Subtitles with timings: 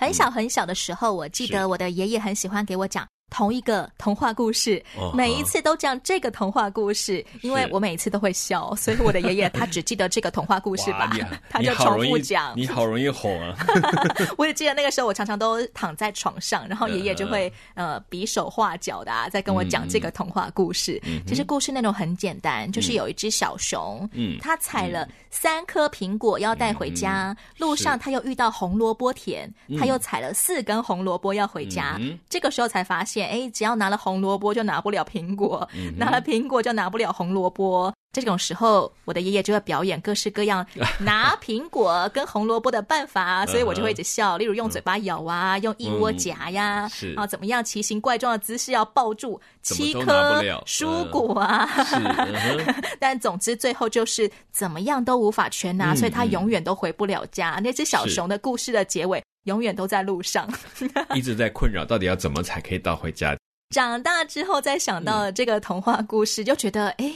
[0.00, 4.82] 很小很小的时候，我记得我的爷爷很喜欢给我讲同一个童话故事，
[5.14, 11.10] 每一次都讲这个童话故事，因为我每一次都会笑，所以我的爷爷他只记得这个童话故事吧，
[11.48, 12.52] 他就重复讲。
[12.56, 13.56] 你好容易哄啊！
[14.36, 21.00] 我也记得那个时候，我常常都躺在床上，然后爷爷就会呃比手画脚的啊，在跟我讲这个童话故事。
[21.26, 31.96] 其实故事内容很简单，就是有一只小熊，嗯，他采了三颗苹果要带回家，路上他又遇到红萝卜田，他又采了四根红萝卜要回家，
[32.28, 33.19] 这个时候才发现。
[33.26, 37.92] 哎，只要拿了红萝卜就拿不了苹果，嗯、拿了苹果就拿不了红萝卜。
[38.12, 40.66] 这种时候，我的爷爷就会表演各式各样
[40.98, 44.36] 拿苹果跟红萝卜的办法， 所以我就会一直笑。
[44.36, 51.68] 例如用嘴巴咬啊，用腋窝夹呀，嗯、啊，怎么样奇形怪状的姿势要抱住七颗蔬果啊？
[51.94, 57.54] 嗯、 但总之最后就是怎么样都无法全拿，所以他永远都回不了家。
[57.58, 59.22] 嗯、那只小熊的故事的结尾。
[59.44, 60.48] 永远都在路上，
[61.14, 63.36] 一直在困扰，到底要怎么才可以到回家？
[63.70, 67.14] 长大之后再想到了这个童话故事，嗯、就觉得哎，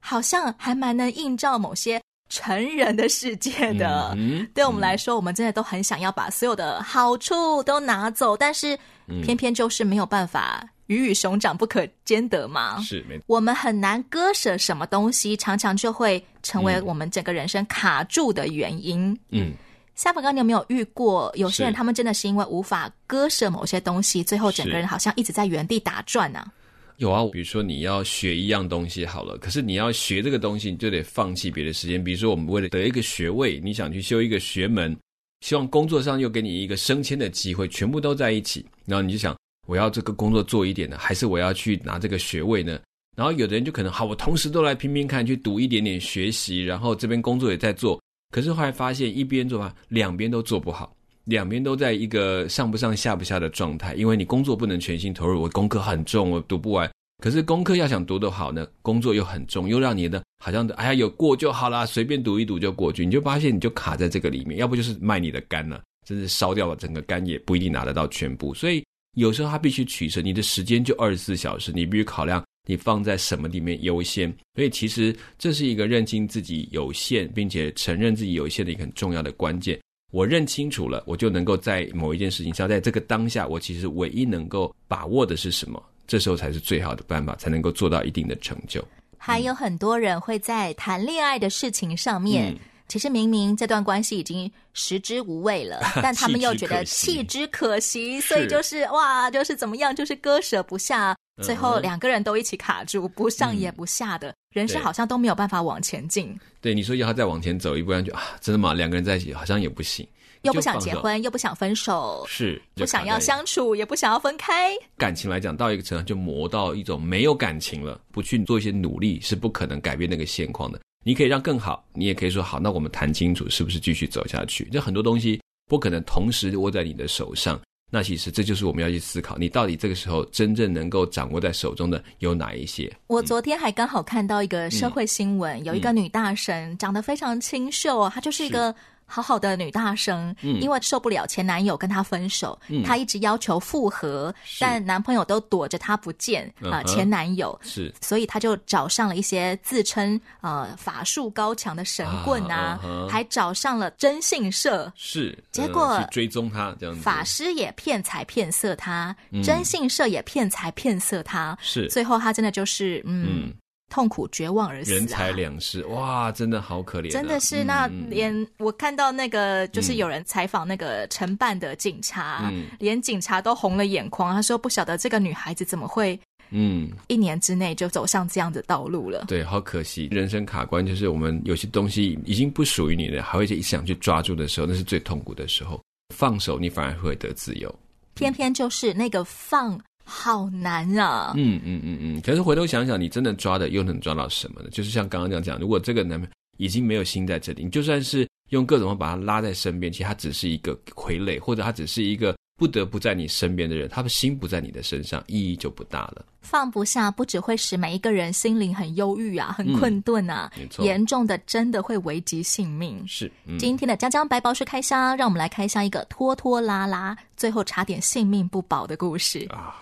[0.00, 4.14] 好像还蛮能映照某些成人的世界的。
[4.16, 8.78] 嗯、对我们来说，嗯、我们真的都很想要把所有的好处都拿走，但是
[9.24, 12.80] 偏偏就是没有办法，鱼与熊掌不可兼得嘛。
[12.80, 13.20] 是，没。
[13.26, 19.18] 我们很难割舍什么东西，常常就会成为我们整个人生卡住的原因。
[19.30, 19.52] 嗯。
[19.96, 26.52] 下凡哥，你有没有遇过有些人，他们真的是因为无法割舍某些东西，最后整个人好像一直在原地打转呢、啊？
[26.98, 32.02] 有啊，比如说你要学一样东西好了，可是你要学这个东西，你就得放弃别的时间。
[32.02, 34.94] 比如说，我们为了得一个学位，你想去修一个学门，
[35.40, 39.34] 希望工作上又给你一个升迁的机会，全部都在一起，然后你就想，
[39.66, 42.78] 我要这个工作做一点呢，还是我要去拿这个学位呢？
[43.16, 47.98] 然后有的人就可能，好，我同时都来拼拼看，去读一点点学习，然后这边工作也在做。
[48.36, 53.94] 可是后来发现，一边做吧，两边都做不好，两边都在一个上不上下不下的状态。
[53.94, 56.86] 因为你工作不能全心投入，我功课很重，我读不完。
[57.24, 63.06] 可是功课要想读得好呢，工作又很重，又让你的好像哎呀有过就好啦，随便读一读就过去。
[63.06, 68.52] 你就发现你就卡在这个里面，要不就是卖你的肝了，真是烧掉了整个肝也不一定拿得到全部。
[68.52, 68.84] 所以
[69.16, 72.44] 有时候他必须取舍，你的时间就二十四小时，你必须考量。
[72.66, 74.28] 你放在什么里面优先？
[74.54, 79.78] 所以其实这是一个认清自己有限，并且承认自己有限的一个很重要的关键。
[80.12, 85.82] 我认清楚了，我就能够在某一件事情上，在这个当下，我其实唯一能够把握的是什么？
[86.06, 88.82] 这时候才是最好的办法，才能够做到一定的成就。
[89.18, 92.58] 还有很多人会在谈恋爱的事情上面，嗯、
[92.88, 101.16] 其实明明这段关系已经食之无味了， 但他们又觉得弃之可惜，所以就是哇，就是怎么样，就是割舍不下。
[101.42, 106.34] 最后两个人都一起卡住，不上也不下的，嗯、人生好像都没有办法往前进。
[106.62, 108.72] 对，你说要他再往前走一步，就啊，真的吗？
[108.72, 110.08] 两个人在一起好像也不行，
[110.42, 114.72] 又不想结婚，又不想分手，是不想要相处，也不想要分开。
[114.96, 120.80] 感情来讲，到一个程度就磨到一种没有感情了，不去做一些努力是不可能改变那个现况的。
[121.06, 124.64] 你可以让更好，你也可以说好，那我们谈清楚是不是继续走下去。
[124.70, 127.60] 就很多东西不可能同时握在你的手上。
[127.92, 132.92] 那其实这就是我们要去思考，你到底这个时候真正能够掌握在手中的有哪一些？
[133.06, 138.74] 我昨天还刚好看到一个社会新闻，嗯、有一个女大神长得非常清秀，她就是一个。
[139.06, 147.58] 好好的女大生，嗯，因为受不了前男友跟她分手，嗯，她一直要求复合，但男朋友都躲着她不见啊，呃，前男友。
[147.62, 152.78] 是，所以她就找上了一些自称呃法术高强的神棍啊，
[153.08, 159.14] 还找上了征信社，是，结果，追踪他这样子，法师也骗财骗色他，
[159.44, 163.52] 征信社也骗财骗色他，是，最后他真的就是嗯。
[163.88, 167.62] 嗯痛苦绝望而死，人财两失，哇，真的好可怜，真的是。
[167.62, 174.34] 那连我看到那个，就是有人采访那个承办的警察，连警察都红了眼眶。
[174.34, 176.18] 他说：“不晓得这个女孩子怎么会，
[176.50, 185.80] 嗯，一年之内就走上这样的道路了。”对，好可惜，人生卡关就是我们有些东西已经不属于你了，还会一直想去抓住的时候，那是最痛苦的时候。
[186.14, 187.72] 放手，你反而会得自由。
[188.14, 189.80] 偏偏就是那个放。
[190.08, 191.32] 好难啊！
[191.36, 194.68] 嗯嗯嗯嗯，可是回头想想，你真的抓的又能抓到什么呢？
[194.70, 206.24] 就是像刚刚这样讲，如果这个男朋友已经没有心在这里，你就算是用各种方法把他拉在身边，其实他只是一个傀儡，或者他只是一个不得不在你身边的人，他的心不在你的身上，意义就不大了。
[206.40, 213.04] 放不下，不只会使每一个人心灵很忧郁啊，很困顿啊，嗯、严重的真的会危及性命。
[213.06, 219.76] 是，嗯、今天的江江白宝书开箱，让我们来开箱一个拖拖拉拉，最后差点性命不保的故事啊。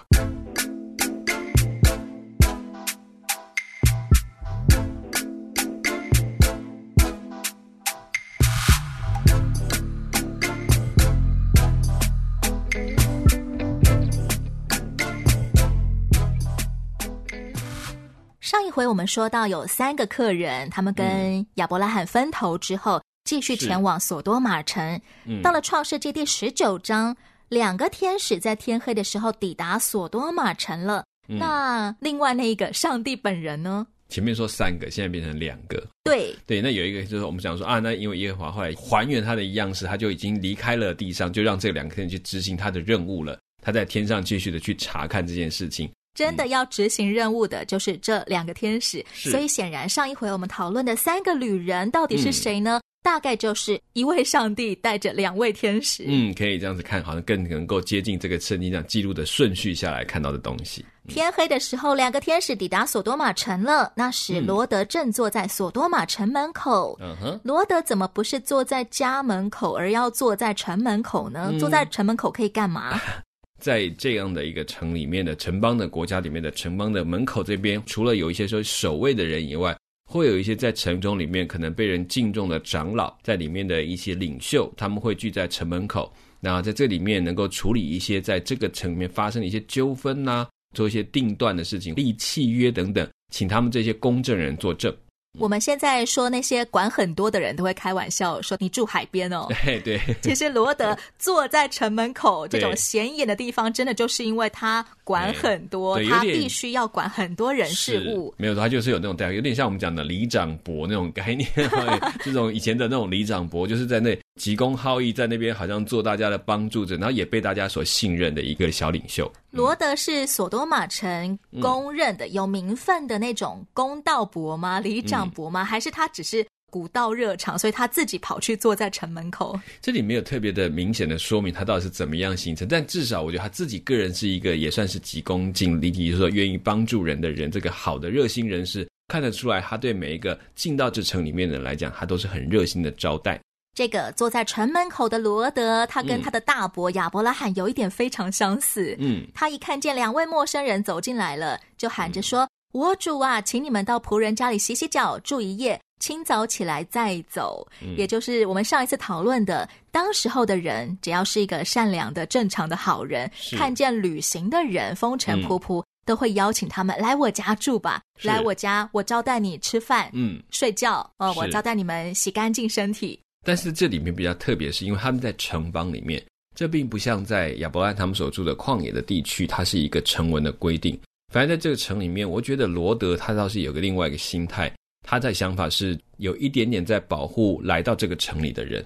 [18.75, 25.01] 回我们说到有三个客人，他们跟亚伯拉罕分头之后，继续前往索多玛城。
[25.27, 27.17] 嗯、到了创世纪第十九章，
[27.49, 31.05] 两个天使在天黑的时候抵达索多玛城了。
[31.29, 33.87] 嗯、那另外那一个上帝本人呢？
[34.09, 35.81] 前面说三个，现在变成两个。
[36.03, 43.39] 对对，那有一个就是我们讲说啊，那因为耶和华后来还原他的样式，他就已经离开了地上，就让这两个天使去执行他的任务了。
[43.63, 45.89] 他在天上继续的去查看这件事情。
[46.15, 49.05] 真的要执行任务的，就是这两个天使。
[49.13, 52.79] 是所以显然，上一回我们讨论的三个旅人到底是谁呢？
[52.79, 56.05] 嗯、大概就是一位上帝带着两位天使。
[56.07, 60.85] 嗯，可以这样子看，好像更能够接近这个圣经上记录的顺序下来看到的东西。
[61.05, 63.93] 嗯、天黑的时候，两个天使抵达索多玛城了。
[63.95, 66.97] 那时，罗德正坐在索多玛城门口。
[67.01, 71.49] 嗯哼，罗德怎么不是坐在家门口，而要坐在城门口呢？
[71.51, 72.99] 嗯、坐在城门口可以干嘛？
[73.61, 94.95] 在这样的一个城里面的城邦的国家里面的城邦的门口这边，除了有一些说守卫的人以外，会有一些在城中里面可能被人敬重的长老，在里面的一些领袖，他们会聚在城门口，那在这里面能够处理一些在这个城里面发生的一些纠纷呐、做一些定断的事情、立契约等等，请他们这些公证人作证。
[95.39, 99.47] 我们现在说那些管很多的人都会开玩笑说，你住海边哦。
[99.65, 100.01] 对对。
[100.23, 108.33] 其实罗德坐在城门口这种显眼的地方，真的就是因为他管很多，他必须要管很多人事物。
[108.37, 111.49] 没有，他就是有那种有点像我们讲的里长伯那种概念，
[112.23, 119.31] 这种以前的那种里长伯，就是在那急公好义，在那边好像做大家的帮助者，然后也被大家所信任的一个小领袖。
[119.53, 124.81] 罗德是索多玛城公认的有名分的那种公道伯吗？
[124.81, 125.65] 里长伯吗？
[125.65, 129.57] 还是他只是古道热肠，所以他自己跑去坐在城门口？
[129.81, 143.41] 这里没有特别的明显的说明他到底是怎么样形成，但至少我觉得他自己个人是一个也算是急公尽力，就是说愿意帮助人的人，这个好的热心人士，看得出来他对每一个进到这城里面的人来讲，他都是很热心的招待。
[143.75, 148.97] 这个坐在城门口的罗德，他跟他的大伯亚伯拉罕有一点非常相似。
[149.01, 152.43] 嗯，他一看见两位陌生人走进来了，就喊着说
[152.73, 157.67] ：“嗯、我主啊，请你们到仆人家里洗洗脚，住一夜，清早起来再走。
[157.83, 173.19] 嗯”也就是我们上一次讨论的，当时候的人，只要是一个善良的、正常的好人，看见旅行的人风尘仆仆，嗯、都会邀请他们来我家住吧，来我家，我招待你吃饭，嗯，睡觉，哦，我招待你们洗干净身体。
[173.45, 176.25] 但是这里面比较特别，是因为他们在城邦里面，
[176.57, 180.99] 这并不像在亚伯拉罕他们所住的旷野的地区，它是一个成文的规定。
[181.33, 184.73] 反正在这个城里面，我觉得罗德他倒是有个另外一个心态，
[185.07, 188.85] 他在想法是有一点点在保护来到这个城里的人。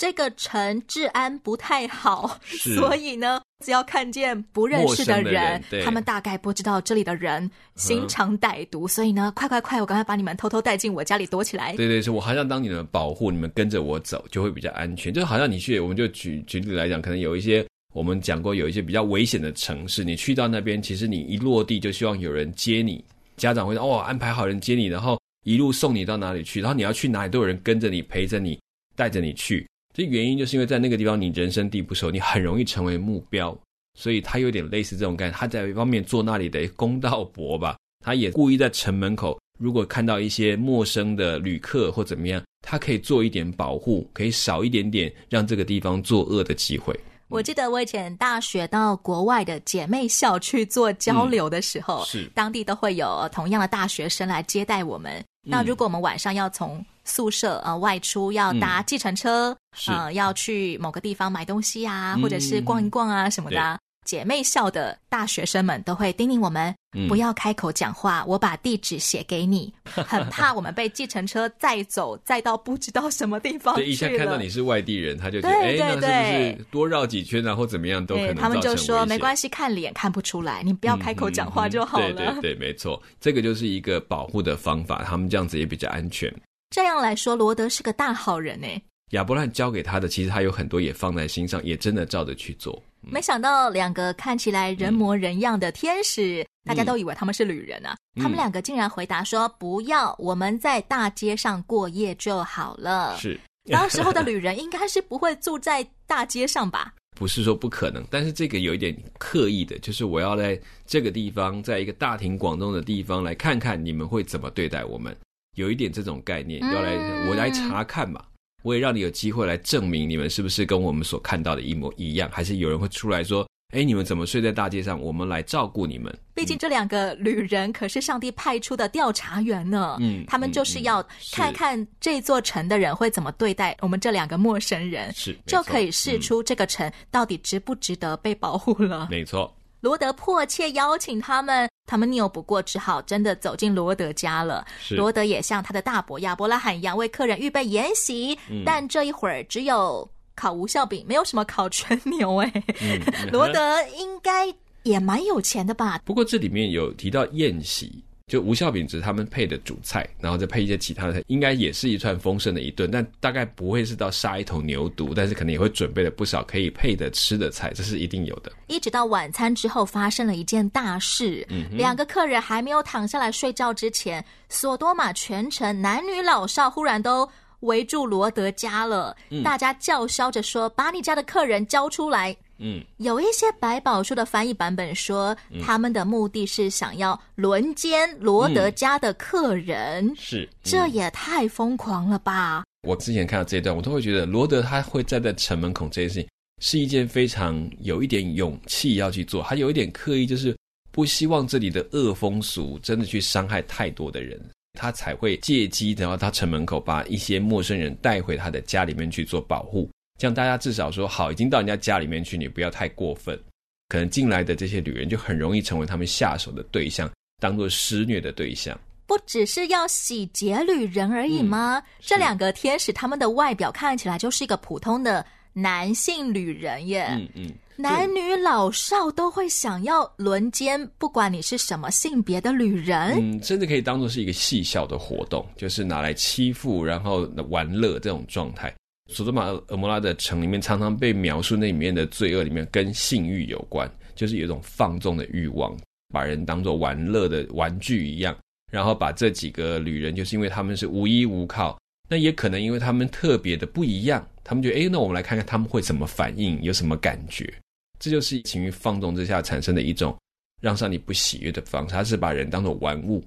[0.00, 11.76] 这个城治安不太好，所以呢，只要看见不认识的人，的人他们大概不知道这里的人心肠歹毒，嗯、所以呢，快快快，我赶快把你们偷偷带进我家里躲起来。
[11.76, 15.12] 对对，是我好像当你们保护，你们跟着我走就会比较安全。
[15.12, 23.04] 就好像你去，我们就举举例来讲，可能有一些我们讲过有一些比较危险的城市，你去到那边，其实你一落地就希望有人接你，
[23.36, 28.58] 家长会说哦，安排好人接你，然后一路送你到哪里去，然后你要去哪里都有人跟着你，陪着你，
[28.96, 29.68] 带着你去。
[29.92, 33.56] 这原因就是因为在那个地方你人生地不熟，你很容易成为目标，
[33.98, 35.36] 所以他有点类似这种感觉。
[35.36, 46.98] 他在一方面做那里的公道伯吧，他也故意在城门口，如果看到一些陌生的旅客或怎么样，他可以做一点保护，可以少一点点让这个地方作恶的机会。
[47.28, 55.12] 我记得我以前大学到国外的姐妹校去做交流的时候，嗯、是当地都会有同样的大学生来接待我们。
[55.18, 59.56] 嗯、那如果我们晚上要从宿舍呃外出，要搭计程车，
[59.88, 63.78] 嗯、呃要去某个地方买东西啊，嗯、或者是逛一逛啊什么的。
[64.06, 73.86] 姐妹校的大学生们都会叮咛我们，嗯、不要开口讲话，我把地址写给你， 很怕我们被计程车载走，载到不知道什么地方去了。
[73.86, 78.34] 对，一下看到你是外地人，他就觉得，哎，那是不是多绕几圈，然后怎么样都可能。
[78.36, 82.08] 他们就说没关系，看脸看不出来，你不要开口讲话就好了。
[82.08, 86.34] 嗯嗯嗯、对对对，没错，这个就是一个保护的方法，他们这样子也比较安全。
[86.70, 88.66] 这样来说，罗德是个大好人呢。
[89.10, 92.80] 亚伯兰教给他的，其实他有很多也放在心上，也真的照着去做。
[93.02, 97.96] 嗯、没想到两个看起来人模人样的天使，嗯、大家都以为他们是旅人啊。
[98.14, 103.36] 嗯、他们两个竟然回答说：“不要，我们在大街上过夜就好了。”是，
[103.68, 106.94] 当时候的旅人应该是不会住在大街上吧？
[107.18, 115.14] 不是说不可能，但是这个有一点刻意的，就是我要在这个地方，在一个大庭广众的地方来看看你们会怎么对待我们，
[115.56, 118.22] 有一点这种概念，要来、嗯、我来查看嘛。
[118.62, 125.00] 我也让你有机会来证明你们是不是跟我们所看到的一模一样，还是有人会出来说：“哎，你们怎么睡在大街上？
[125.00, 131.02] 我们来照顾你们。”毕竟这两个旅人可是上帝派出的调查员呢，嗯，他们就是要
[131.32, 139.08] 看看这座城的人会怎么对待我们这两个陌生人，是就可以试出这个城到底值不值得被保护了。
[139.10, 139.56] 没错。
[139.80, 144.66] 罗德迫切邀请他们，他们拗不过，只好真的走进罗德家了。
[144.78, 148.38] 是罗德也像他的大伯亚伯拉罕一样，为客人预备宴席。
[148.50, 152.36] 嗯、但这一会儿只有烤无效饼，没有什么烤全牛。
[152.38, 153.00] 哎、嗯，
[153.32, 155.98] 罗德应该也蛮有钱的吧？
[156.04, 158.04] 不过这里面有提到宴席。
[158.30, 168.52] 就无效饼只是他们配的主菜，然后再配一些其他的菜，应该也是一串丰盛的一顿，但大概不会是到杀一头牛犊，但是可能也会准备了不少可以配的吃的菜，这是一定有的。
[168.68, 177.28] 一直到晚餐之后，发生了一件大事，嗯，两个客人还没有躺下来睡觉之前，索多玛全城男女老少忽然都
[177.60, 190.06] 围住罗德家了，嗯、大家叫嚣着说：“把你家的客人交出来！”嗯，有一些百宝书的翻译版本说，嗯、他们的目的是想要轮奸罗德家的客人。
[190.06, 192.62] 嗯、是，这也太疯狂了吧！
[192.86, 196.28] 我之前看到这一段，我都会觉得罗德他会站在城门口这件事情，
[196.62, 200.54] 是一件非常有一点勇气要去做，他有一点刻意，就是
[200.92, 204.38] 不希望这里的恶风俗真的去伤害太多的人，
[204.78, 209.88] 他才会借机然后他城门口把一些陌生人带回他的家里面去做保护。
[210.20, 213.40] 这样大家至少说好，已经到人家家里面去，你不要太过分。
[213.88, 217.10] 可能进来的这些女人就很容易成为他们下手的对象，
[217.40, 218.78] 当做施虐的对象。
[219.06, 221.78] 不只是要洗劫旅人而已吗？
[221.78, 225.24] 嗯、这两个天使他们的外表看起来就是一个普通的
[225.54, 227.06] 男性旅人耶。
[227.12, 233.12] 嗯嗯，嗯男女老少都会想要轮奸，不管你是什么性别的旅人。
[233.16, 238.70] 嗯，甚至可以当做是一个戏笑的活动，就是拿来欺负然后玩乐这种状态。
[239.10, 245.76] 索多玛、蛾摩拉的城里面，常常被描述那里面的罪恶里面跟性欲有关，就是有一种放纵的欲望，
[246.12, 248.36] 把人当做玩乐的玩具一样，
[248.70, 257.52] 然后把这几个旅人，就是因为他们是无依无靠，那也可能因为他们特别的不一样，他们觉得，诶，那我们来看看他们会怎么反应，有什么感觉，
[257.98, 260.16] 这就是情欲放纵之下产生的一种
[260.60, 263.24] 让上帝不喜悦的方式，他是把人当作玩物。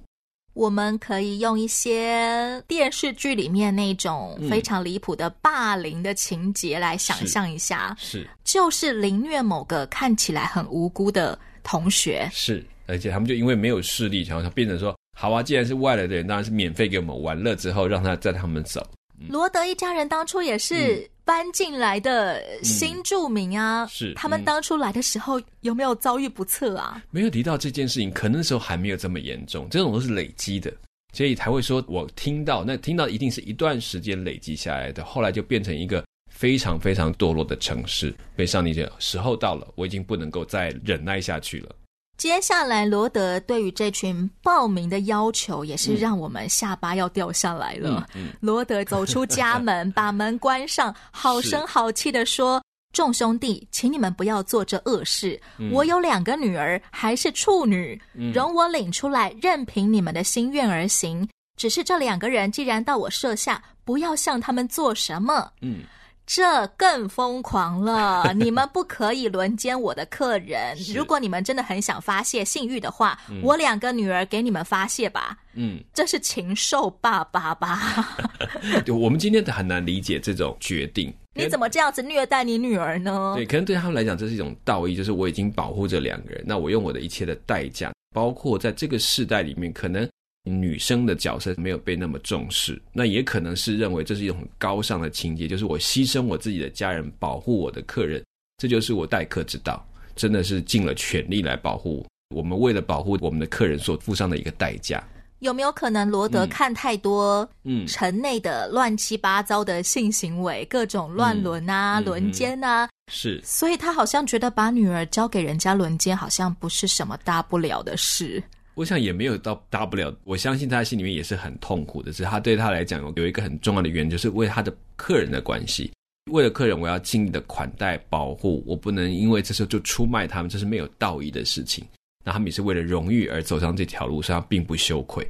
[0.54, 18.80] 我们可以用一些电视剧里面那种非常离谱的霸凌的情节来想象一下，是，是就是凌虐某个看起来很无辜的同学，是，而且他们就因为没有势力，然后他变成说，好啊，既然是外来的人，当然是免费给我们玩乐，之后让他带他们走。
[19.28, 27.02] 罗德一家人当初也是搬进来的新住民啊，是他们当初来的时候有没有遭遇不测啊？
[27.10, 30.72] 没有提到这件事情，可能那时候还没有这么严重，这种都是累积的，
[31.12, 41.74] 所以才会说我听到那听到一定是一段时间累积下来的，后来就变成一个非常非常堕落的城市，被上帝讲时候到了，我已经不能够再忍耐下去了。
[42.16, 48.06] 接下来，罗德对于这群报名的要求也是让我们下巴要掉下来了。
[48.14, 52.62] 嗯嗯、罗德走出家门，把门关上，好声好气的说
[52.94, 55.38] ：“众兄弟，请你们不要做这恶事。
[55.58, 58.00] 嗯、我有两个女儿，还是处女，
[58.32, 61.28] 容我领出来，任凭你们的心愿而行。
[61.56, 65.82] 只是这两个人既然到我舍下，不要向他们做什么。”嗯。
[66.26, 68.32] 这更疯狂了！
[68.34, 70.74] 你们不可以轮奸我的客人。
[70.94, 75.36] 如果你们真的很想发泄性欲的话，嗯、我两个女儿给你们发泄吧。
[75.52, 78.16] 嗯，这是禽兽爸爸吧？
[78.88, 81.12] 我们今天很难理解这种决定。
[81.36, 83.34] 你怎么这样子虐待你女儿呢？
[83.36, 90.08] 对，可能对他们来讲，这是一种道义，就是我已经保护这两个人，那我用我的一切的代价，包括在这个世代里面，可能。
[90.44, 98.22] 女生的角色没有被那么重视，那也可能是认为这是一种很高尚的情节，就是我牺牲我自己的家人，保护我的客人，
[98.58, 99.82] 这就是我待客之道，
[100.14, 105.02] 真的是尽了全力来保护我们，为了保护我们的客人所付上的一个代价。
[105.40, 112.88] 有没有可能罗德看太多嗯城内的乱七八糟的性行为，嗯、各种乱伦啊、嗯、轮奸啊？
[113.12, 118.42] 是，所以他好像觉得把女儿交给人家轮奸，好像不是什么大不了的事。
[118.74, 120.14] 我想也没有到大不了。
[120.24, 125.92] 我相信他心里面也是很痛苦的，只是他对他来讲有一个很重要的原因，就是为他的客人的关系，
[126.30, 131.84] 为了客人，我要尽力的款待保护，我不能因为这时候就出卖他们，这是没有道义的事情。
[132.24, 135.26] 那他们也是为了荣誉而走上这条路上，并不羞愧，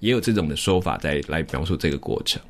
[0.00, 2.40] 也有这种的说法在来描述这个过程。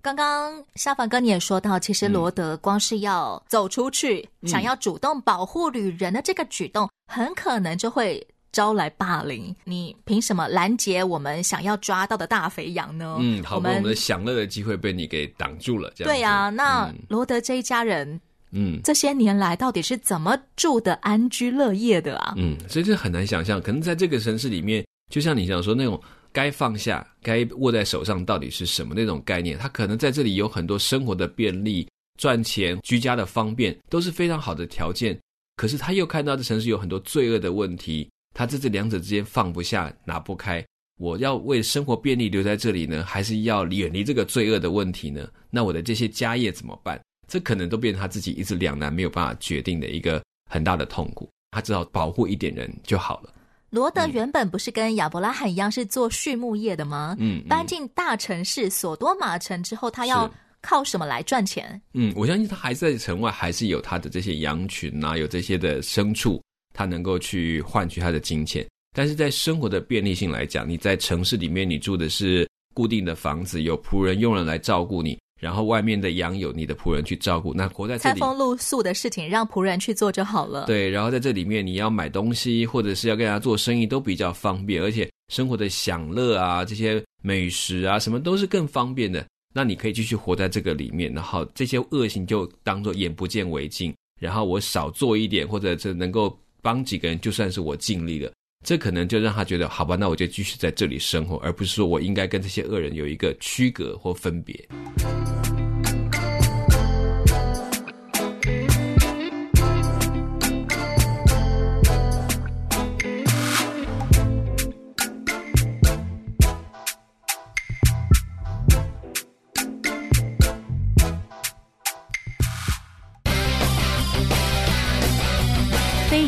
[0.00, 9.54] 刚刚沙凡哥你也说到，其实罗德光是要走出去，嗯、想要主动保护旅人的这个举动，很可能就会招来霸凌。
[9.64, 13.16] 你凭什么拦截我们想要抓到的大肥羊呢？
[13.18, 15.92] 嗯，好吧，我们的享乐的机会被你给挡住了。
[15.96, 16.12] 这样。
[16.12, 18.20] 对呀、啊，那罗德这一家人，
[18.52, 22.34] 嗯，这些年来到底是怎么住的安居乐业的啊？
[22.36, 26.00] 嗯，所以这很难想象，可能在这个城市里面，就像你想说那种。
[26.34, 29.58] 该放下、该握在手上到底是什么那种概念？
[29.58, 31.86] 他可能在这里有很多生活的便利、
[32.18, 35.14] 赚钱、居家的方便，都是非常好的条件。
[35.56, 40.64] 可是他又看到这城市有很多罪恶的问题，他在这两者之间放不下、拿不开。
[40.98, 45.28] 我要为生活便利留在这里呢，还是要远离这个罪恶的问题呢？
[45.50, 47.00] 那我的这些家业怎么办？
[47.26, 51.28] 这可能都变成他自己一直两难、没有办法决定的一个很大的痛苦。
[51.50, 53.32] 他只好保护一点人就好了。
[53.70, 57.16] 罗德原本不是跟亚伯拉罕一样是做畜牧业的吗？
[57.18, 61.80] 嗯，嗯，搬进大城市索多玛城之后，他要靠什么来赚钱？
[61.94, 68.66] 嗯，我相信他还在城外，还是有他的这些羊群啊，有这些的牲畜，他能够去换取他的金钱。
[68.94, 75.18] 但是在生活的便利性来讲，你在城市里面，你住的是固定的房子，有仆人、佣人来照顾你。
[75.40, 80.66] 然后外面的羊有你的仆人去照顾，那活在这里，餐风露宿的事情让仆人去做就好了。
[80.66, 89.26] 对，然后在这里面你要买东西或者是要跟人家做生意都比较方便，而且生活的享乐啊，这些美食啊，什么都是更方便的。
[89.52, 93.92] 那你可以继续活在这个里面，然后这些恶行就当做眼不见为净。
[94.20, 98.32] 然后我少做一点，或者是能够帮几个人，就算是我尽力了。
[98.64, 104.68] 这可能就让他觉得好吧，那我就继续在这里生活，而不是说我应该跟这些恶人有一个区隔或分别。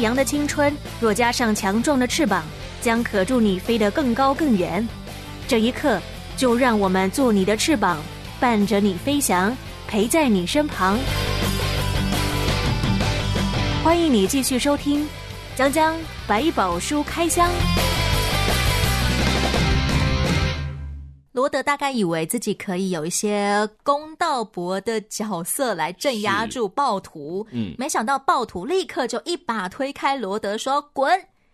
[0.05, 2.45] 扬的青春，若加上强壮的翅膀，
[2.83, 4.87] 将可助你飞得更高更远。
[5.49, 5.99] 这一刻，
[6.37, 7.97] 就让我们做你的翅膀，
[8.39, 9.57] 伴着你飞翔，
[9.89, 10.99] 陪在你身旁。
[13.83, 15.05] 欢迎你继续收听
[15.57, 17.49] 《江江百宝书开箱》。
[21.35, 31.11] 罗德大概以为自己可以有一些公道伯的角色来镇压住暴徒，嗯，没想到暴徒立刻就一把推开罗德，说：“滚！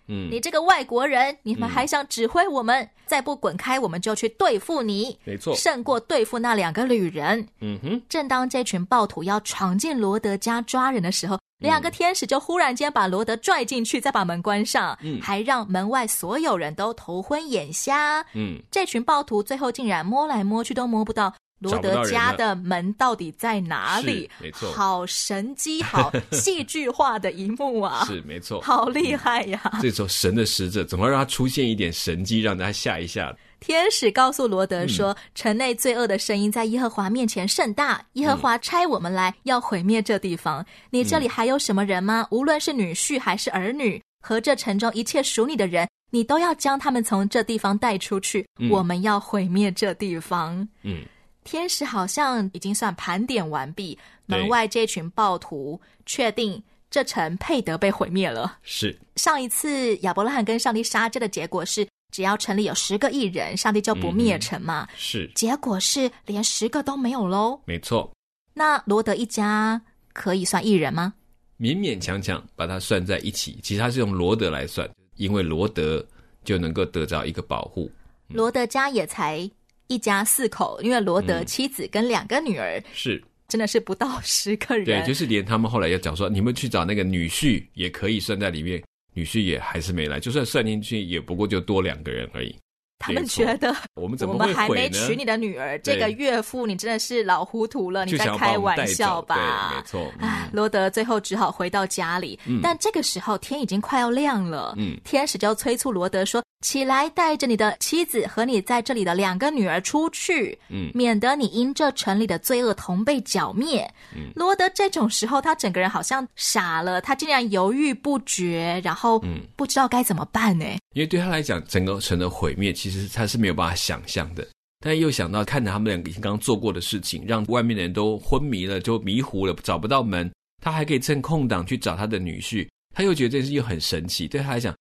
[0.07, 2.83] 嗯，你这个外国人，你们还想指挥我们？
[2.83, 5.19] 嗯、再不滚开，我们就去对付你。
[5.25, 7.49] 没错，胜过对付那两个旅人。
[7.61, 8.03] 嗯哼。
[8.07, 18.25] 正当这群暴徒要闯进罗德家抓人的时候。”两个天使就忽然间把罗德拽进去，再把门关上，嗯，还让门外所有人都头昏眼瞎。
[18.35, 24.31] 嗯，这群暴徒最后竟然摸来摸去都摸不到罗德家的门到底在哪里？
[24.41, 28.03] 没错，好神机，好 戏剧化的一幕啊！
[28.07, 29.61] 是没错，好厉害呀！
[29.75, 33.31] 嗯，这时候神的使者总要让他出现一点神机，让大家吓一吓。
[33.61, 40.65] 天使告诉罗德说：“嗯、城内罪恶的声音在耶和华面前甚大，耶和华差我们来要毁灭这地方。
[40.89, 42.27] 你这里还有什么人吗？
[42.31, 48.47] 无论是女婿还是儿女，和这城中一切属你的人，你都要将他们从这地方带出去。
[48.59, 51.03] 嗯、我们要毁灭这地方。”嗯，
[51.45, 58.59] 天使好像已经算盘点完毕，门外这群暴徒确定这城配得被毁灭了。
[58.63, 61.87] 是上一次亚伯拉罕跟上帝杀这的结果是。
[62.11, 64.85] 只要城里有十个艺人，上帝就不灭城嘛。
[64.85, 67.61] 嗯、是，结果是连十个都没有喽。
[67.65, 68.11] 没错。
[68.55, 69.81] 那罗德一家
[70.13, 71.15] 可以算艺人吗？
[71.59, 73.59] 勉勉强强把它算在一起。
[73.63, 76.05] 其实他是用罗德来算，因为罗德
[76.43, 77.91] 就能够得到一个保护。
[78.29, 79.49] 嗯、罗德家也才
[79.87, 84.85] 一家四口，因为罗德妻子跟两个女儿、嗯、是，真的是不到十个人。
[84.85, 88.83] 对，就是连他们后来要讲说，你们去找那个女婿也可以算在里面。
[89.13, 92.57] 女婿也还是没来，就算算进去，也不过就多两个人而已。
[93.03, 94.35] 他们觉得我们怎么？
[94.35, 99.73] 我们还没娶你的女儿，这个岳父你真的是老糊涂了，你在开玩笑吧？
[99.75, 100.13] 没错。
[100.19, 104.75] 哎、嗯，罗德最后只好回到家里，嗯、但这个时候天已经快要亮了。
[104.77, 113.91] 嗯，天使就催促罗德说：“起来，带着你的妻子和你在这里的两个女儿出去，嗯，免得你因这城里的罪恶同被剿灭。
[114.15, 120.67] 嗯，罗德这种时候，他整个人好像傻了，他竟然犹豫不决，然后嗯，不知道该怎么办呢？
[120.95, 124.47] 因为对他来讲，整个城的毁灭其实他是没有办法想象的。
[124.85, 130.31] 但又想到看着他们两个刚刚做过的事情，让外面的人都昏迷了，就迷糊了，找不到门，
[130.63, 134.75] 他还可以趁空档去找他的女婿，他又觉得这件事又很神奇，对他来讲。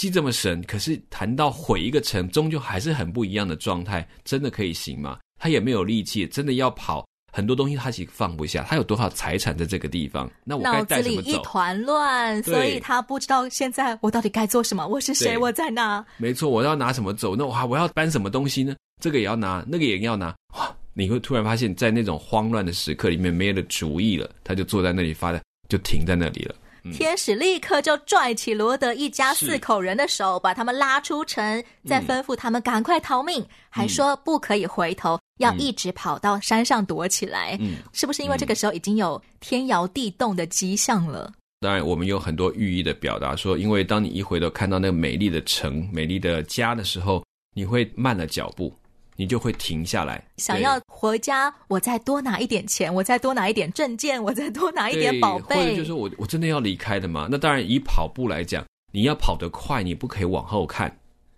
[0.00, 4.08] 既这么神，可是谈到毁一个城，终究还是很不一样的状态。
[4.24, 5.18] 真的可以行吗？
[5.38, 8.62] 他也没有力气，真的要跑，很多东西他其实放不下。
[8.66, 10.30] 他有多少财产在这个地方？
[10.42, 11.20] 那我该带什么走？
[11.20, 14.86] 脑子里一团乱，所以他不知道现在我到底该做什么。
[14.86, 15.36] 我是谁？
[15.36, 16.02] 我在哪？
[16.16, 17.36] 没错，我要拿什么走？
[17.36, 18.74] 那我还我要搬什么东西呢？
[19.02, 20.34] 这个也要拿，那个也要拿。
[20.56, 20.74] 哇！
[20.94, 24.30] 你会突然发现，在那种慌乱的时刻里面，没了主意了。
[24.42, 26.54] 他就坐在那里发呆，就停在那里了。
[26.92, 37.56] 天使立刻就拽起罗德一家四口人的手，把他们拉出城，再吩咐他们赶快逃命，嗯、还说不可以回头，嗯、要一直跑到山上躲起来。
[37.60, 41.32] 嗯，是不是因为这个时候已经有天摇地动的迹象了？
[41.60, 47.22] 当然，我们有很多寓意的表达，说，因为当你一回头看到那个美丽的城、美丽的家的时候，
[47.54, 48.74] 你会慢了脚步。
[49.20, 55.56] 你就会停下来，想要回家，我再多拿一点钱，我再多拿一点证件，我再多拿一点宝贝。
[55.56, 57.28] 或者就是我，我真的要离开的吗？
[57.30, 60.90] 那当然，以跑步来讲，你要跑得快，你不可以往后看。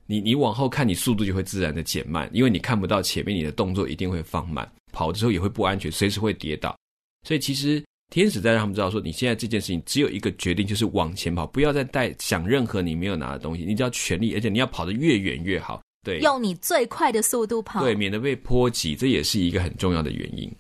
[0.06, 4.70] 你你往后看，你速度就会自然的减慢，因为你看不到前面，你的动作一定会放慢。
[4.92, 6.78] 跑的时候也会不安全，随时会跌倒。
[7.26, 15.82] 所以其实天使在让他们知道说，你现在这件事情只有一个决定，就是往前跑，不要再带想任何你没有拿的东西，你只要全力，而且你要跑得越远越好。
[16.02, 20.50] 对，用你最快的速度跑，对，免得被波及，这也是一个很重要的原因。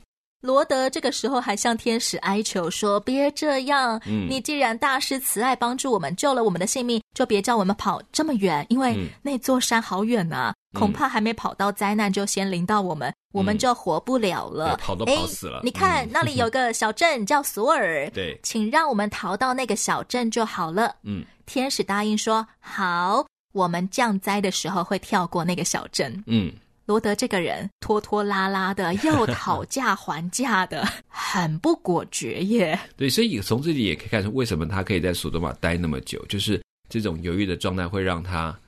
[0.40, 15.60] 罗德这个时候还向天使哀求说：“别这样，嗯，你既然大师慈爱，帮助我们，救了我们的性命，就别叫我们跑这么远，因为那座山好远啊，嗯，恐怕还没跑到，灾难就先临到我们，嗯，我们就活不了了，跑都跑死了。
[15.62, 20.92] 你看，嗯，那里有个小镇叫索尔， 对，请让我们逃到那个小镇就好了。
[21.04, 26.22] 嗯，天使答应说好。”我们降灾的时候会跳过那个小镇。
[26.26, 26.52] 嗯，
[26.86, 32.78] 罗德这个人拖拖拉拉的， 又讨价还价的，很不果决耶。
[32.96, 38.58] 对，所以从这里也可以看出，为什么他可以在索多玛待那么久，就是这种犹豫的状态会让他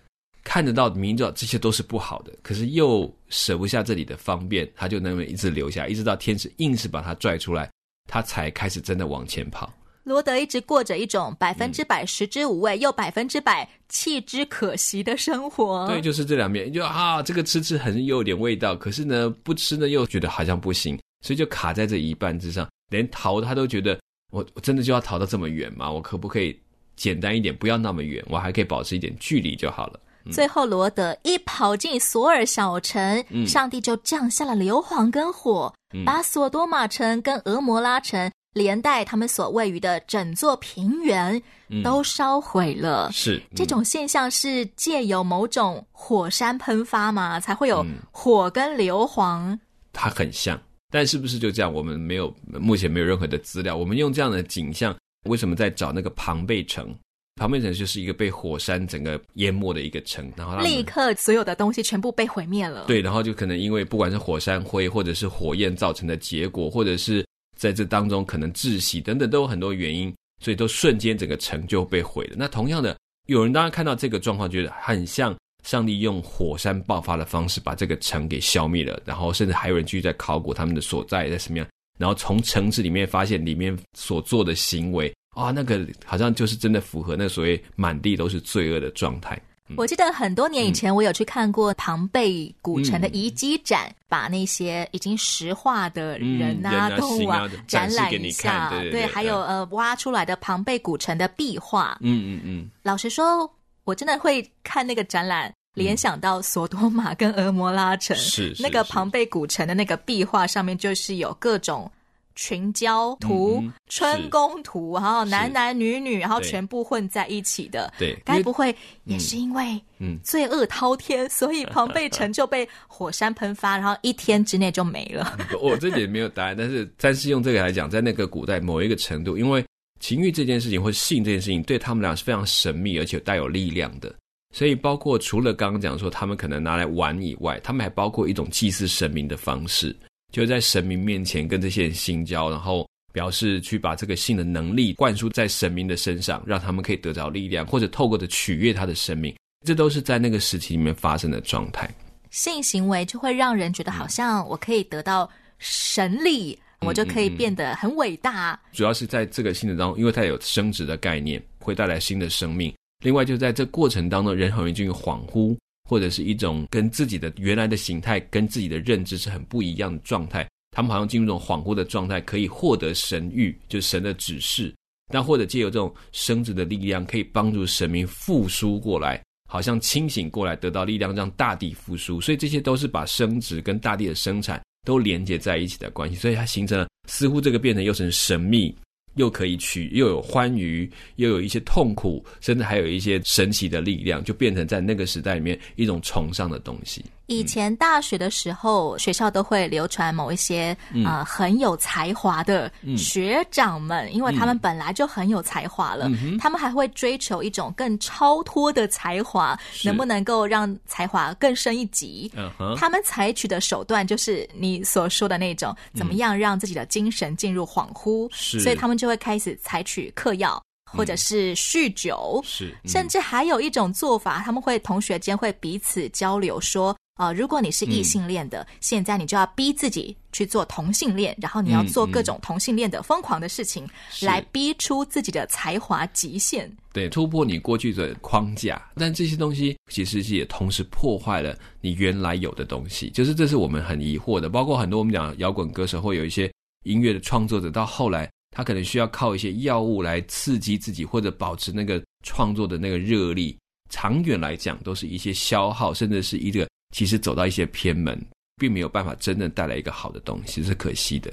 [0.43, 7.71] 看得到、明知道这些都是不好的，可是又舍不下这里的方便，他就那么一直留下，一直到天使硬是把他拽出来，
[8.07, 9.73] 他才开始真的往前跑。
[10.05, 15.87] 罗德一直过着一种百分之百食之无味，嗯、又百分之百弃之可惜的生活。
[15.89, 22.69] 对，就是这两面，就啊，这个吃吃很有点味道，可是呢，不吃呢又觉得好像不行，所以就卡在这一半之上。
[22.91, 23.99] 连逃他都觉得，
[24.31, 25.91] 我我真的就要逃到这么远吗？
[25.91, 26.55] 我可不可以
[26.97, 30.01] 简单一点，不要那么远，我还可以保持一点距离就好了。
[30.27, 38.31] 嗯、最后，罗德一跑进索尔小城，嗯、上帝就降下了硫磺跟火，嗯、把索多玛城跟俄摩拉城。
[38.55, 41.43] 连带他们所位于的整座平原
[41.83, 43.09] 都烧毁了。
[43.09, 47.39] 嗯、是、嗯、这种现象是借由某种火山喷发吗？
[47.41, 49.59] 才会有火跟硫磺？
[49.93, 50.59] 它很像，
[50.91, 51.73] 但是不是就这样？
[51.73, 53.77] 我们没有，目前没有任何的资料。
[53.77, 54.97] 我们用这样的景象，
[55.29, 56.97] 为什么在找那个庞贝城？
[57.37, 62.85] 庞贝城就是一个被火山整个淹没的一个城，然后立刻所有的东西全部被毁灭了。
[62.87, 67.27] 对，然后就可能因为不管是火山灰或者是火焰造成的结果，或者是。
[67.65, 72.35] 在这当中，可能窒息等等都有很多原因，所以都瞬间整个城就被毁了。
[72.37, 72.95] 那同样的，
[73.27, 81.67] 有人当然看到这个状况，觉得很像上帝用火山爆发的方式把这个城给消灭了，然后甚至还有人继续在考古他们的所在在什么样，
[81.99, 89.41] 然后从城市里面发现里面所做的行为啊，那个好像就是真的符合那所谓满地都是罪恶的状态。
[89.77, 98.69] 我记得很多年以前，我有去看过庞贝古城的遗迹展，嗯、把那些已经石化的人啊、嗯、动物啊，啊展览一下。
[98.69, 101.97] 对，对，对，对，还有呃挖出来的庞贝古城的壁画。
[102.01, 102.71] 嗯嗯嗯。
[102.83, 103.51] 老实说，
[103.85, 108.15] 我真的会看那个展览，联想到索多玛跟俄摩拉城。
[108.17, 111.91] 是，是那个庞贝古城的那个壁画上面，就是有各种。
[112.35, 117.93] 群交图、嗯、春宫图，然后男男女女，然后全部混在一起的。
[117.99, 125.39] 对，该不会也是因为嗯罪恶滔天，嗯、所以庞贝城就被火山喷发，然后一天之内就没了？
[125.61, 129.65] 我这里没有答案，但是但是用这个来讲，在那个古代某一个程度，因为
[130.01, 134.15] 情欲这件事情或性这件事情对他们俩是非常神秘而且带有力量的，
[134.53, 139.95] 所以包括除了刚刚讲说他们可能拿来玩以外，他们还包括一种祭祀神明的方式。
[140.35, 149.33] 就在神明面前跟这些人性交，然后表示去把这个性的能力灌输在神明的身上，让他们可以得着力量，或者透过的取悦他的生命，
[149.65, 151.89] 这都是在那个时期里面发生的状态。
[152.33, 158.55] 性行为就会让人觉得好像我可以得到神力，嗯、我就可以变得很伟大。
[158.55, 158.75] 嗯嗯嗯。
[158.75, 162.75] 主要是在这个性的当中，因为它有生殖的概念，会带来新的生命。
[163.05, 165.57] 另外，就在这过程当中，人很容易进入恍惚，
[165.89, 170.49] 或者是一种跟自己的原来的形态、跟自己的认知是很不一样的状态。
[170.77, 174.75] 他们好像进入这种恍惚的状态，可以获得神谕，就是神的指示。
[175.13, 182.21] 但或者借由这种生殖的力量，可以帮助神明复苏过来，好像清醒过来，得到力量，让大地复苏。
[182.21, 186.17] 所以这些都是把生殖跟大地的生产都连接在一起的关系。
[186.17, 188.75] 所以它形成了，似乎这个变成又成神秘。
[189.15, 197.05] 又可以取，又有欢愉，又有一些痛苦，甚至还有一些神奇的力量，就变成在那个时代里面一种崇尚的东西。
[197.27, 212.31] 以前大学的时候，嗯、学校都会流传某一些啊、嗯呃、很有才华的学长们，嗯、因为他们本来就很有才华了，嗯、他们还会追求一种更超脱的才华，能不能够让才华更升一级？
[212.37, 218.29] 嗯、他们采取的手段就是你所说的那种，怎么样让自己的精神进入恍惚？
[218.35, 220.63] 是所以他们就会开始采取嗑药。
[220.87, 233.91] 或者是酗酒，嗯、是，嗯、甚至还有一种做法，他们会同学间会彼此交流说，啊、呃，如果你是异性恋的，嗯、现在你就要逼自己去做同性恋，然后你要做各种同性恋的疯狂的事情，嗯、
[234.21, 238.81] 来逼出自己的才华极限，对，突破你过去的框架。
[238.95, 244.49] 但这些东西其实是也同时破坏了你原来有的东西，就是这是我们很疑惑的。
[244.49, 246.49] 包括很多我们讲摇滚歌手或有一些
[246.85, 248.31] 音乐的创作者，到后来。
[248.55, 253.57] 他可能需要靠一些药物来刺激自己，或者保持那个创作的那个热力。
[253.91, 258.19] 长远来讲，都是一些消耗，甚至是一个其实走到一些偏门，
[258.57, 261.33] 并没有办法真正带来一个好的东西，是可惜的。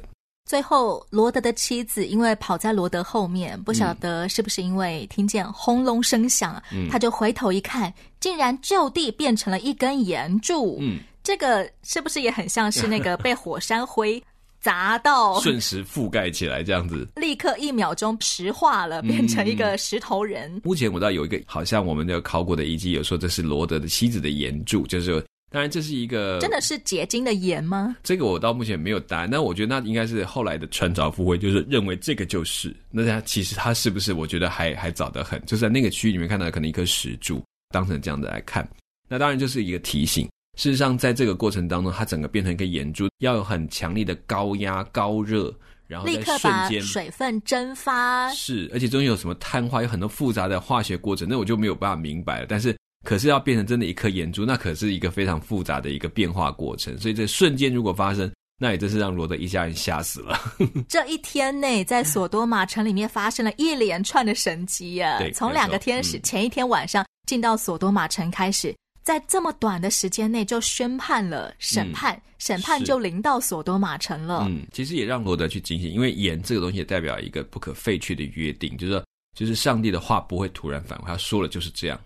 [0.50, 10.78] 最后，罗德的妻子因为跑在罗德后面，不晓得是不是因为听见轰隆声响，嗯、他就回头一看，竟然就地变成了一根岩柱。
[10.82, 14.22] 嗯，这个是不是也很像是那个被火山灰？
[14.62, 20.54] 砸到，瞬时覆盖起来，这样子， 立刻一秒钟石化了，变成一个石头人。
[20.56, 27.96] 嗯、目前我知道有一个，好像我们的考古的遗迹有说这是罗德的妻子的岩柱，就是当然这是一个真的是结晶的盐吗？
[28.04, 32.74] 这个我到目前没有答案，但我觉得那应该是后来的穿凿附会，就是认为这个就是。
[32.92, 34.14] 那他其实他是不是？
[34.14, 37.44] 我觉得还还早得很，就是在那个区域里面看到可能一颗石柱，
[37.74, 38.66] 当成这样子来看，
[39.10, 40.30] 那当然就是一个提醒。
[40.62, 45.52] 事实上，在这个过程当中，它整个变成一个眼珠，要有很强力的高压、高热，
[45.88, 48.32] 然后在瞬间水分蒸发。
[48.32, 52.46] 是，而且中间有什么碳化，有很多复杂的化学过程，那我就没有办法明白了。
[52.48, 56.96] 但是，可是要变成真的一颗眼珠，那可是一个非常复杂的一个变化过程。
[57.00, 60.40] 所以，这瞬间如果发生，那也真是让罗德一家人吓死了。
[60.88, 65.18] 这一天内，在索多玛城里面发生了一连串的神迹啊！
[65.18, 68.72] 对，从两个天使前一天晚上进到索多玛城开始。
[69.04, 74.46] 在这么短的时间内就宣判了审判，嗯、审判就临到索多玛城了。
[74.48, 82.00] 嗯，其实也让罗德去警醒，因为盐这个东西也代表一个不可废去的约定，就是说，就是上帝的话不会突然反悔，他说了就是这样，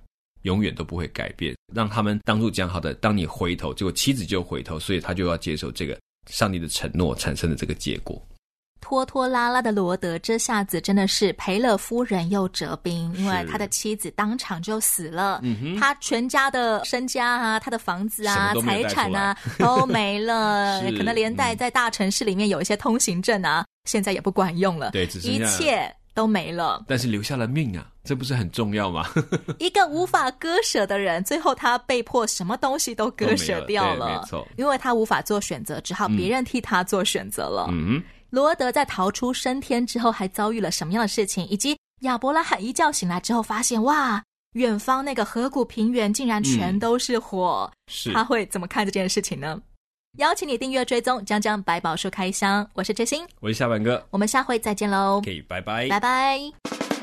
[0.44, 1.54] 永远都不会改变。
[1.74, 8.22] 让他们当初讲好的，当你回头，结果妻子就回头，所以他就要接受这个上帝的承诺产生的这个结果。
[8.86, 29.10] 拖拖拉拉的罗德，这下子真的是赔了夫人又折兵，因为他的妻子当场就死了，是他全家的身家啊，他的房子啊、财产啊都没了， 可能连带在大城市里面有一些通行证啊，嗯、现在也不管用了，对，一切都没了，但是留下了命啊，这不是很重要吗？
[29.58, 38.04] 一个无法割舍的人，最后他被迫什么东西都割舍掉了，了没错，因为他无法做选择，只好别人替他做选择了，嗯。
[38.36, 41.48] 罗德在逃出升天之后，还遭遇了什么样的事情？
[41.48, 44.22] 以及亚伯拉罕一觉醒来之后，发现哇，
[44.56, 49.58] 远方那个河谷平原竟然全都是火，嗯、是他会怎么看这件事情呢？
[50.18, 52.70] 邀请你订阅追踪，江江百宝书开箱。
[52.74, 55.22] 我是追星，我是夏半哥，我们下回再见喽。
[55.24, 56.95] 可以，拜拜，拜拜。